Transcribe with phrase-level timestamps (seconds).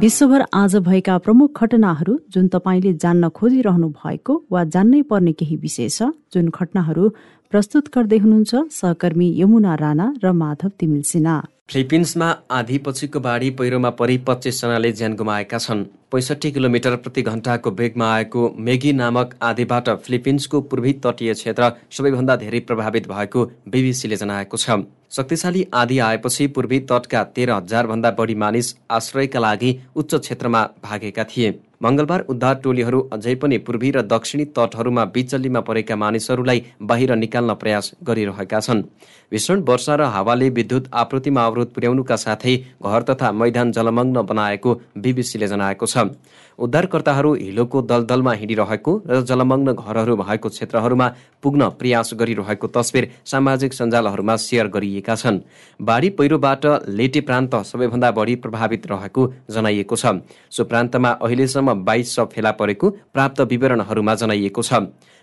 [0.00, 5.88] विश्वभर आज भएका प्रमुख घटनाहरू जुन तपाईँले जान्न खोजिरहनु भएको वा जान्नै पर्ने केही विषय
[5.88, 7.08] छ जुन घटनाहरू
[7.52, 11.36] प्रस्तुत गर्दै हुनुहुन्छ सहकर्मी यमुना राणा र माधव तिमिल सिन्हा।
[11.70, 18.10] फिलिपिन्समा आधी पछिको बाढी पहिरोमा परि पच्चिसजनाले ज्यान गुमाएका छन्। पैँसठी किलोमिटर प्रति घण्टाको वेगमा
[18.14, 24.82] आएको मेगी नामक आधीबाट फिलिपिन्सको पूर्वी तटीय क्षेत्र सबैभन्दा धेरै प्रभावित भएको बिबिसीले जनाएको छ।
[25.10, 31.58] शक्तिशाली आधी आएपछि पूर्वी तटका तेह्र हजारभन्दा बढी मानिस आश्रयका लागि उच्च क्षेत्रमा भागेका थिए।
[31.80, 37.92] मङ्गलबार उद्धार टोलीहरू अझै पनि पूर्वी र दक्षिणी तटहरूमा बिचल्लीमा परेका मानिसहरूलाई बाहिर निकाल्न प्रयास
[38.04, 38.82] गरिरहेका छन्।
[39.32, 45.48] भीषण वर्षा र हावाले विद्युत आपूर्तिमा अवरोध पुर्याउनुका साथै घर तथा मैदान जलमग्न बनाएको बिबिसीले
[45.48, 45.96] जनाएको छ।
[46.60, 51.06] उद्धारकर्ताहरू हिलोको दलदलमा हिँडिरहेको र जलमग्न घरहरू भएको क्षेत्रहरूमा
[51.42, 55.40] पुग्न प्रयास गरिरहेको तस्विर सामाजिक सञ्जालहरूमा सेयर गरिएका छन्।
[55.80, 62.24] बाढी पहिरोबाट लेटे प्रान्त सबैभन्दा बढी प्रभावित रहेको जनाइएको छ। सो प्रान्तमा अहिलेसम्म बाइस सौ
[62.26, 64.72] फेला परेको प्राप्त विवरणहरूमा जनाइएको छ।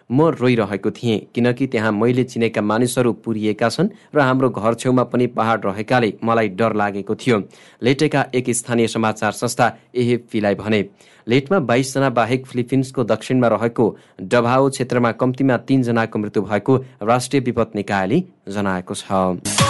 [0.10, 5.28] म रोइरहेको थिएँ किनकि त्यहाँ मैले चिनेका मानिसहरू पुरिएका छन् र हाम्रो घर छेउमा पनि
[5.28, 7.42] पहाड रहेकाले मलाई डर लागेको थियो।
[7.84, 10.84] लेटेका एक स्थानीय समाचार संस्था एहेपीलाई भने
[11.28, 18.24] लेटमा बाइसजना बाहेक फिलिपिन्सको दक्षिणमा रहेको डभाओ क्षेत्रमा कम्तीमा तीनजनाको मृत्यु भएको राष्ट्रिय विपद निकायले
[18.50, 19.67] जनाएको छ।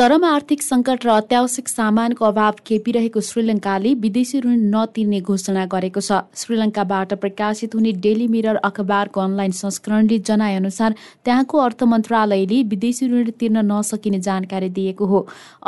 [0.00, 6.20] चरम आर्थिक सङ्कट र अत्यावश्यक सामानको अभाव खेपिरहेको श्रीलङ्काले विदेशी ऋण नतिर्ने घोषणा गरेको छ।
[6.42, 10.94] श्रीलङ्काबाट प्रकाशित हुने डेली मिरर अखबारको अनलाइन संस्करणले जनाए अनुसार
[11.24, 15.20] त्यहाँको अर्थ मन्त्रालयले विदेशी ऋण तिर्न नसकिने जानकारी दिएको हो।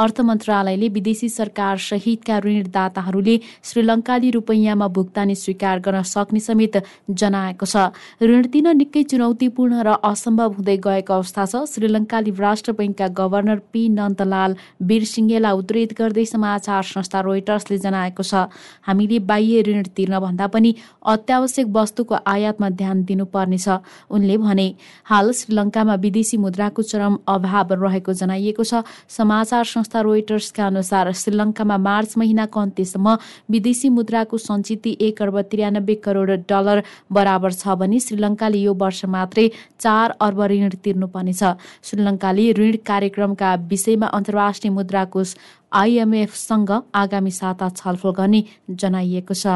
[0.07, 3.37] अर्थ मन्त्रालयले विदेशी सरकार सहितका ऋणदाताहरूले
[3.73, 6.81] श्रीलङ्काली रुपैयाँमा भुक्तानी स्वीकार गर्न सक्ने समेत
[7.19, 7.85] जनाएको छ।
[8.33, 13.89] ऋण तिर्न निकै चुनौतीपूर्ण र असम्भव हुँदै गएको अवस्था छ। श्रीलङ्काली राष्ट्र बैङ्कका गभर्नर पी
[14.01, 18.47] नन्द दलाल वीरसिंहेलाई उद्धित गर्दै समाचार संस्था रोइटर्सले जनाएको छ।
[18.87, 20.75] हामीले बाह्य ऋण तिर्न भन्दा पनि
[21.05, 23.69] अत्यावश्यक वस्तुको आयातमा ध्यान दिनुपर्नेछ
[24.11, 24.69] उनले भने।
[25.05, 32.17] हाल श्रीलङ्कामा विदेशी मुद्राको चरम अभाव रहेको जनाइएको छ। समाचार संस्था रोइटर्सका अनुसार श्रीलङ्कामा मार्च
[32.19, 33.17] महिनाको अन्त्यसम्म
[33.51, 39.47] विदेशी मुद्राको सञ्चित एक अर्ब त्रियानब्बे करोड डलर बराबर छ भने श्रीलङ्काले यो वर्ष मात्रै
[39.81, 41.43] चार अर्ब ऋण तिर्नुपर्नेछ।
[41.83, 45.35] श्रीलङ्काले ऋण कार्यक्रमका विषयमा अन्तर्राष्ट्रिय मुद्रा कोष
[45.73, 49.47] आइएमएफसँग आगामी साता छलफल गर्ने जनाइएको छ।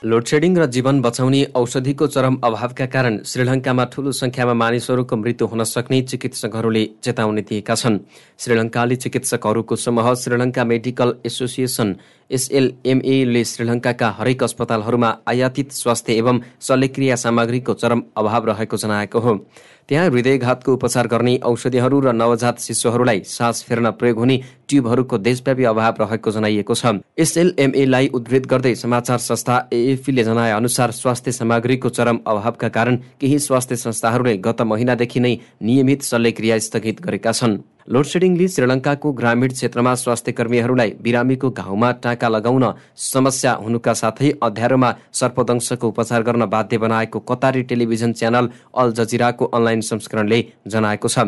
[0.00, 6.00] लोडसेडिङ र जीवन बचाउने औषधिको चरम अभावका कारण श्रीलङ्कामा ठूलो संख्यामा मानिसहरूको मृत्यु हुन सक्ने
[6.10, 7.98] चिकित्सकहरूले चेतावनी दिएका छन्।
[8.40, 11.88] श्रीलङ्काली चिकित्सकहरूको समूह श्रीलङ्का मेडिकल एसोसिएसन
[12.30, 19.34] एसएलएमएले श्रीलङ्काका हरेक अस्पतालहरूमा आयातित स्वास्थ्य एवं शल्यक्रिया सामग्रीको चरम अभाव रहेको जनाएको हो।
[19.88, 24.36] त्यहाँ हृदयघातको उपचार गर्ने औषधिहरू र नवजात शिशुहरूलाई सास फेर्न प्रयोग हुने
[24.68, 26.86] ट्युबहरूको देशव्यापी अभाव रहेको जनाइएको छ।
[27.18, 33.76] एसएलएमएलाई उद्धृत गर्दै समाचार संस्था एएफीले जनाए अनुसार स्वास्थ्य सामग्रीको चरम अभावका कारण केही स्वास्थ्य
[33.76, 37.58] संस्थाहरूले गत महिनादेखि नै नियमित शल्यक्रिया स्थगित गरेका छन्।
[37.90, 42.64] लोडसेडिङले श्रीलङ्काको ग्रामीण क्षेत्रमा स्वास्थ्य कर्मीहरूलाई बिरामीको घाउमा टाका लगाउन
[43.04, 44.90] समस्या हुनुका साथै अध्यारोमा
[45.20, 48.48] सर्पदंशको उपचार गर्न बाध्य बनाएको कतारी टेलिभिजन च्यानल
[48.78, 50.38] अल जजिराको अनलाइन संस्करणले
[50.70, 51.18] जनाएको छ।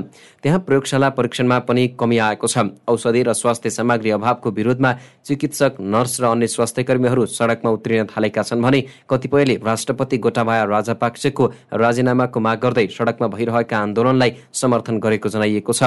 [0.43, 4.93] त्यहाँ प्रयोगशाला परीक्षणमा पनि कमी आएको छ। औषधि र स्वास्थ्य सामग्री अभावको विरोधमा
[5.27, 8.81] चिकित्सक नर्स र अन्य स्वास्थ्य कर्मीहरू सडकमा उत्रिन थालेका छन् भने
[9.11, 11.45] कतिपयले राष्ट्रपति गोटाबाया राजापाक्सेको
[11.83, 15.83] राजीनामाको माग गर्दै सडकमा भइरहेका आन्दोलनलाई समर्थन गरेको जनाइएको छ।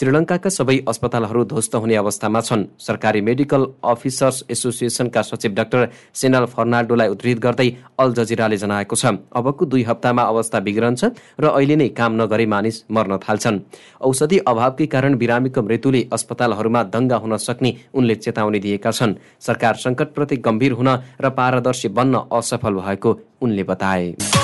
[0.00, 5.80] श्रीलङ्काका सबै अस्पतालहरू ध्वस्त हुने अवस्थामा छन्। सरकारी मेडिकल अफिसर्स एसोसिएसनका सचिव डाक्टर
[6.16, 7.68] सेनल फर्नाल्डोलाई उद्धृत गर्दै
[8.00, 11.04] अल जजिराले जनाएको छ अबको दुई हप्तामा अवस्था बिग्रन्छ
[11.36, 13.60] र अहिले नै काम नगरे मानिस मर्न थाल्छन्।
[14.00, 20.36] औषधि अभावकै कारण बिरामीको मृत्युले अस्पतालहरूमा दङ्गा हुन सक्ने उनले चेतावनी दिएका छन्। सरकार सङ्कटप्रति
[20.40, 20.88] गम्भीर हुन
[21.20, 23.10] र पारदर्शी बन्न असफल भएको
[23.44, 24.39] उनले बताए।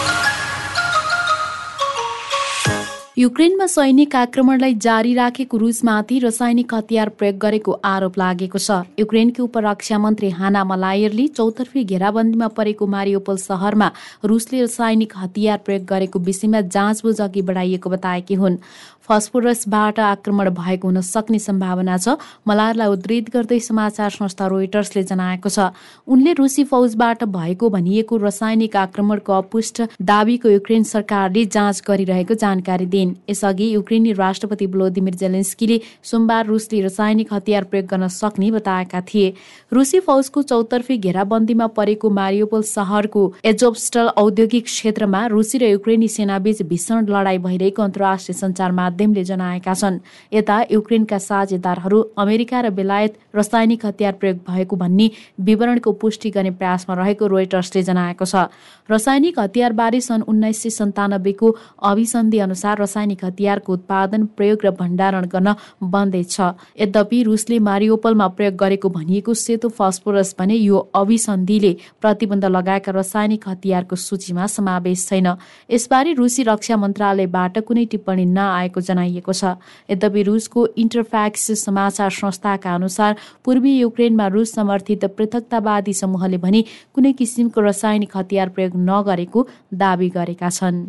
[3.19, 9.99] युक्रेनमा सैनिक आक्रमणलाई जारी राखेको रुसमाथि रासायनिक हतियार प्रयोग गरेको आरोप लागेको छ। युक्रेनकी उपरक्षा
[9.99, 13.89] मन्त्री हाना मलायरले चौतर्फी घेराबन्दीमा परेको मारियोपोल सहरमा
[14.25, 18.61] रुसले रासायनिक हतियार प्रयोग गरेको विषयमा जाँचबुझ अघि बढाइएको बताएकी हुन्।
[19.09, 22.17] फस्फोरसबाट आक्रमण भएको हुन सक्ने सम्भावना छ।
[22.49, 25.71] मलारलाई उद्धित गर्दै समाचार संस्था रोइटर्सले जनाएको छ।
[26.09, 33.15] उनले रुसी फौजबाट भएको भनिएको रासायनिक आक्रमणको अपुष्ट दावीको युक्रेन सरकारले जाँच गरिरहेको जानकारी दिइन्।
[33.31, 39.33] यसअघि युक्रेनी राष्ट्रपति भ्लोदिमिर जेलेन्स्कीले सोमबार रुसले रासायनिक हतियार प्रयोग गर्न सक्ने बताएका थिए।
[39.73, 47.07] रुसी फौजको चौतर्फी घेराबन्दीमा परेको मारियोपोल सहरको एजोबस्टल औद्योगिक क्षेत्रमा रुसी र युक्रेनी सेनाबीच भीषण
[47.07, 49.99] लडाई भइरहेको अन्तर्राष्ट्रिय सञ्चार माध्यमले जनाएका छन्।
[50.33, 56.95] यता युक्रेनका साझेदारहरू अमेरिका र बेलायत रासायनिक हतियार प्रयोग भएको भन्ने विवरणको पुष्टि गर्ने प्रयासमा
[56.97, 58.49] रहेको रोइटर्सले जनाएको छ।
[58.89, 61.47] रासायनिक हतियारबारे सन् उन्नाइस सय सन्तानब्बेको
[61.85, 65.55] अभिसन्धि अनुसार रासायनिक हतियारको उत्पादन प्रयोग र भण्डारण गर्न
[65.85, 72.93] बन्दै छ यद्यपि रुसले मारियोपलमा प्रयोग गरेको भनिएको सेतो फस्फोरस भने यो अभिसन्धिले प्रतिबन्ध लगाएका
[72.93, 75.29] रासायनिक हतियारको सूचीमा समावेश छैन।
[75.71, 79.55] यसबारे रुसी रक्षा मन्त्रालयबाट कुनै टिप्पणी नआएको जनाइएको छ।
[79.91, 87.61] यद्यपि रुसको इन्टरफ्याक्स समाचार संस्थाका अनुसार पूर्वी युक्रेनमा रुस समर्थित पृथकतावादी समूहले भने कुनै किसिमको
[87.63, 90.85] रासायनिक हतियार प्रयोग नगरेको दावी गरेका छन्।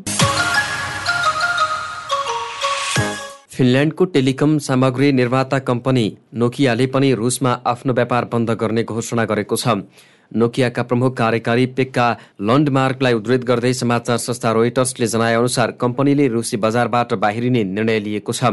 [3.52, 6.06] फिनल्यान्डको टेलिकम सामग्री निर्माता कम्पनी
[6.36, 9.82] नोकियाले पनि रुसमा आफ्नो व्यापार बन्द गर्ने घोषणा गरेको छ।
[10.36, 12.06] नोकियाका प्रमुख कार्यकारी पेक्का
[12.42, 18.44] लन्डमार्कलाई उद्धृत गर्दै समाचार संस्था रोइटर्सले जनाएअनुसार कम्पनीले रुसी बजारबाट बाहिरिने निर्णय लिएको छ।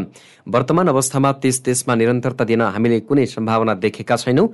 [0.49, 4.49] वर्तमान अवस्थामा त्यस देशमा निरन्तरता दिन हामीले कुनै सम्भावना देखेका छैनौं।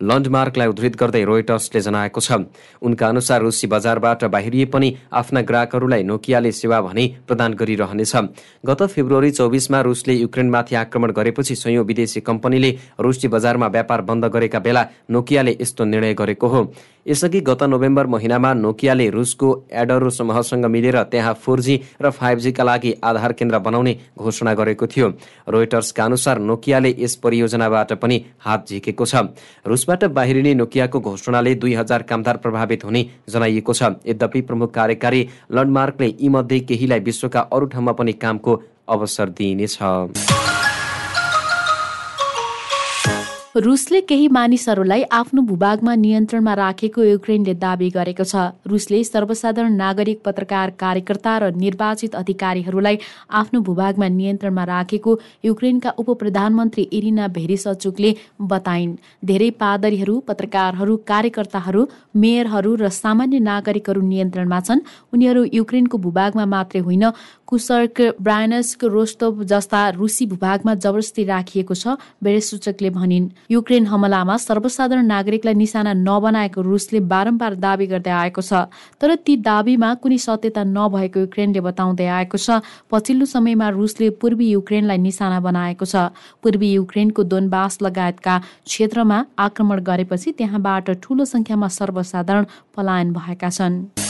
[0.00, 2.32] लन्डमार्कलाई उद्धृत गर्दै रोइटर्सले जनाएको छ।
[2.82, 8.16] उनका अनुसार रुसी बजारबाट बाहिरिए पनि आफ्ना ग्राहकहरूलाई नोकियाले सेवा भने प्रदान गरिरहनेछ।
[8.66, 12.70] गत फेब्रुअरी चौबिसमा रुसले युक्रेनमाथि आक्रमण गरेपछि संयौं विदेशी कम्पनीले
[13.00, 16.64] रुसी बजारमा व्यापार बन्द गरेका बेला नोकियाले यस्तो निर्णय गरेको हो।
[17.06, 22.64] यसअघि गत नोभेम्बर महिनामा नोकियाले रुसको एडरो समूहसँग मिलेर त्यहाँ फोर जी र फाइभ जीका
[22.64, 25.08] लागि आधार केन्द्र बनाउने घोषणा गरेको थियो।
[25.48, 29.14] रोइटर्सका अनुसार नोकियाले यस परियोजनाबाट पनि हात झिकेको छ।
[29.66, 36.14] रुसबाट बाहिरिने नोकियाको घोषणाले दुई हजार कामदार प्रभावित हुने जनाइएको छ। यद्यपि प्रमुख कार्यकारी लन्डमार्कले
[36.20, 39.78] यीमध्ये केहीलाई विश्वका अरू ठाउँमा पनि कामको अवसर दिइनेछ।
[43.56, 50.70] रुसले केही मानिसहरूलाई आफ्नो भूभागमा नियन्त्रणमा राखेको युक्रेनले दावी गरेको छ। रुसले सर्वसाधारण नागरिक पत्रकार
[50.76, 52.98] कार्यकर्ता र निर्वाचित अधिकारीहरूलाई
[53.32, 55.12] आफ्नो भूभागमा नियन्त्रणमा राखेको
[55.44, 58.10] युक्रेनका उप प्रधानमन्त्री इरिना भेरिसचुकले
[58.44, 58.92] बताइन्।
[59.24, 64.84] धेरै पादरीहरू पत्रकारहरू कार्यकर्ताहरू मेयरहरू र सामान्य नागरिकहरू नियन्त्रणमा छन्।
[65.16, 67.08] उनीहरू युक्रेनको भूभागमा मात्रै होइन
[67.48, 75.54] कुसर्क ब्रायनस्क रोस्टोभ जस्ता रुसी भूभागमा जबरजस्ती राखिएको छ बेरेसूचकले भनिन्। युक्रेन हमलामा सर्वसाधारण नागरिकलाई
[75.54, 78.66] निशाना नबनाएको रुसले बारम्बार दावी गर्दै आएको छ।
[79.00, 84.98] तर ती दावीमा कुनै सत्यता नभएको युक्रेनले बताउँदै आएको छ। पछिल्लो समयमा रुसले पूर्वी युक्रेनलाई
[84.98, 86.10] निशाना बनाएको छ।
[86.42, 88.34] पूर्वी युक्रेनको दोनबास लगायतका
[88.64, 92.44] क्षेत्रमा आक्रमण गरेपछि त्यहाँबाट ठूलो संख्यामा सर्वसाधारण
[92.76, 94.05] पलायन भएका छन्।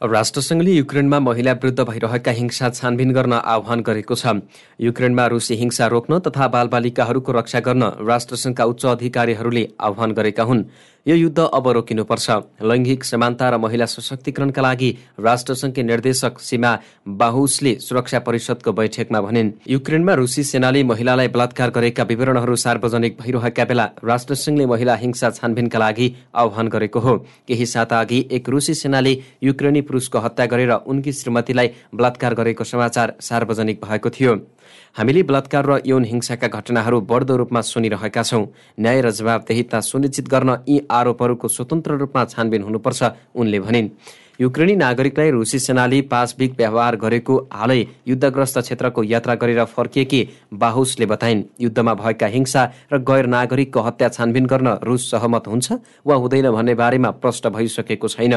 [0.00, 4.40] राष्ट्रसङ्घले युक्रेनमा महिला विरुद्ध भइरहेका हिंसा छानबिन गर्न आह्वान गरेको छ।
[4.80, 10.64] युक्रेनमा रुसी हिंसा रोक्न तथा बालबालिकाहरूको रक्षा गर्न राष्ट्रसङ्घका उच्च अधिकारीहरूले आह्वान गरेका हुन्।
[11.06, 12.30] यो युद्ध अब रोकिनुपर्छ।
[12.60, 16.72] लैङ्गिक समानता र महिला सशक्तिकरणका लागि राष्ट्रसङ्घकी निर्देशक सीमा
[17.08, 23.86] बाहुसले सुरक्षा परिषदको बैठकमा भनिन् युक्रेनमा रुसी सेनाले महिलालाई बलात्कार गरेका विवरणहरू सार्वजनिक भइरहेका बेला
[24.04, 27.16] राष्ट्रसङ्घले महिला हिंसा छानबिनका लागि आह्वान गरेको हो।
[27.48, 33.14] केही साता अघि एक रुसी सेनाले युक्रेनी पुरुषको हत्या गरेर उनकी श्रीमतीलाई बलात्कार गरेको समाचार
[33.20, 34.34] सार्वजनिक भएको थियो।
[34.96, 38.44] हामीले बलात्कार र यौन हिंसाका घटनाहरू बढ्दो रूपमा सुनिरहेका छौँ।
[38.80, 43.00] न्याय र जवाबदेहिता सुनिश्चित गर्न यी आरोपहरूको स्वतन्त्र रूपमा छानबिन हुनुपर्छ
[43.34, 43.88] उनले भनिन्।
[44.40, 50.20] युक्रेनी नागरिकलाई रुसी सेनाले पाशविक व्यवहार गरेको हालै युद्धग्रस्त क्षेत्रको यात्रा गरेर फर्किएकी
[50.54, 55.72] बाहुसले बताइन्। युद्धमा भएका हिंसा र गैर नागरिकको हत्या छानबिन गर्न रुस सहमत हुन्छ
[56.06, 58.34] वा हुँदैन भन्ने बारेमा प्रष्ट भइसकेको छैन।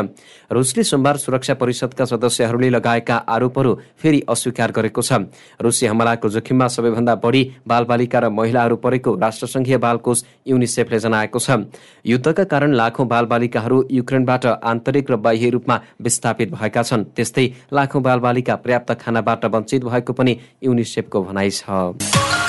[0.52, 5.24] रुसले सोमबार सुरक्षा परिषदका सदस्यहरूले लगाएका आरोपहरू फेरि अस्वीकार गरेको छ।
[5.64, 11.64] रुसी हमलाको जोखिममा सबैभन्दा बढी बालबालिका र महिलाहरू परेको राष्ट्रसङ्घीय बालकोष युनिसेफले जनाएको छ।
[12.06, 18.56] युद्धका कारण लाखौं बालबालिकाहरू युक्रेनबाट आन्तरिक र बाह्य रूपमा विस्थापित भएका छन्। त्यस्तै लाखौं बालबालिका
[18.56, 22.43] पर्याप्त खानाबाट वञ्चित भएको पनि युनिसेफको भनाइ छ।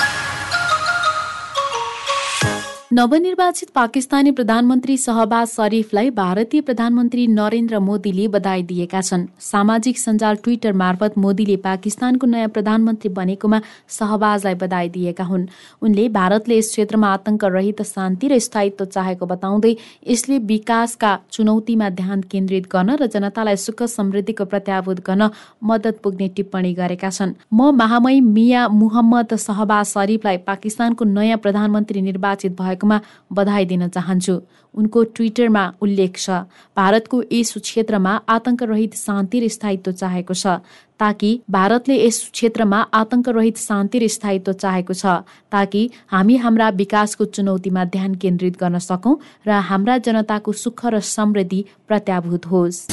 [2.93, 10.73] नवनिर्वाचित पाकिस्तानी प्रधानमन्त्री सहबाज शरीफलाई भारतीय प्रधानमन्त्री नरेन्द्र मोदीले बधाई दिएका छन्। सामाजिक सञ्जाल ट्विटर
[10.73, 15.47] मार्फत मोदीले पाकिस्तानको नयाँ प्रधानमन्त्री बनेकोमा सहबाजलाई बधाई दिएका हुन्।
[15.81, 19.75] उनले भारतले यस क्षेत्रमा आतंक रहित शान्ति र स्थायित्व चाहेको बताउँदै
[20.07, 25.29] यसले विकासका चुनौतीमा ध्यान केन्द्रित गर्न र जनतालाई सुख समृद्धिको प्रत्याभूत गर्न
[25.63, 32.51] मद्दत पुग्ने टिप्पणी गरेका छन्। म महामय मिया मुहम्मद सहबाज शरीफलाई पाकिस्तानको नयाँ प्रधानमन्त्री निर्वाचित
[32.53, 32.99] भएको भएकोमा
[33.31, 34.35] बधाई दिन चाहन्छु।
[34.75, 36.29] उनको ट्विटरमा उल्लेख छ
[36.77, 40.59] भारतको यस क्षेत्रमा आतंकरहित शान्ति र स्थायित्व चाहेको छ
[40.99, 45.15] ताकि भारतले यस क्षेत्रमा आतंकरहित शान्ति र स्थायित्व चाहेको छ
[45.51, 51.65] ताकि हामी हाम्रा विकासको चुनौतीमा ध्यान केन्द्रित गर्न सकौँ र हाम्रा जनताको सुख र समृद्धि
[51.87, 52.87] प्रत्याभूत होस्।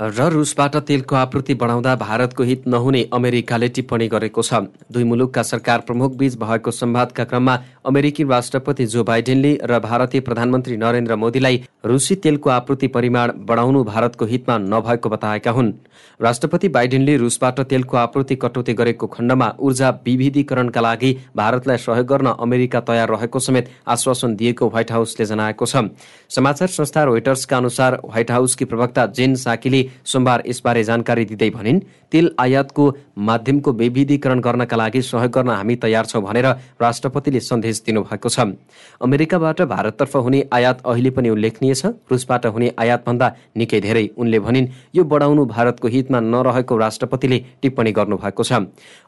[0.00, 4.54] र रुसबाट तेलको आपूर्ति बढाउँदा भारतको हित नहुने अमेरिकाले टिप्पणी गरेको छ।
[4.92, 10.76] दुई मुलुकका सरकार प्रमुख बीच भएको संवादका क्रममा अमेरिकी राष्ट्रपति जो बाइडेनले र भारतीय प्रधानमन्त्री
[10.76, 15.72] नरेन्द्र मोदीलाई रुसी तेलको आपूर्ति परिमाण बढाउनु भारतको हितमा नभएको बताएका हुन्।
[16.20, 22.80] राष्ट्रपति बाइडेनले रुसबाट तेलको आपूर्ति कटौती गरेको खण्डमा ऊर्जा विविधीकरणका लागि भारतलाई सहयोग गर्न अमेरिका
[22.82, 25.82] तयार रहेको समेत आश्वासन दिएको व्हाइट हाउसले जनाएको छ।
[26.30, 31.80] समाचार संस्था रोइटर्सका अनुसार व्हाइट हाउसकी प्रवक्ता जेन साकीले सोमबार यसबारे जानकारी दिँदै भनिन्
[32.12, 36.46] तेल आयातको माध्यमको विविधीकरण गर्नका लागि सहयोग गर्न हामी तयार छौँ भनेर
[36.80, 38.38] राष्ट्रपतिले सन्देश दिनुभएको छ।
[39.00, 43.26] अमेरिकाबाट भारततर्फ हुने आयात अहिले पनि उल्लेखनीय छ। रुसबाट हुने आयातभन्दा
[43.56, 48.52] निकै धेरै। उनले भनिन् यो बढाउनु भारतको हितमा नरहेको राष्ट्रपतिले टिप्पणी गर्नुभएको छ।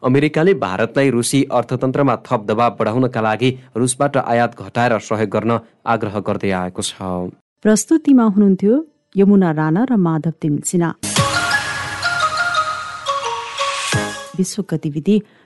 [0.02, 5.52] अमेरिकाले भारतलाई रुसी अर्थतन्त्रमा थप दबाव बढाउनका लागि रुसबाट आयात घटाएर सहयोग गर्न
[5.85, 6.94] आग्रह गर्दै आएको छ।
[7.64, 8.75] प्रस्तुतिमा हुनुहुन्थ्यो
[9.16, 10.92] यमुना राणा र माधव तिमिल
[14.35, 15.16] विश्व गतिविधि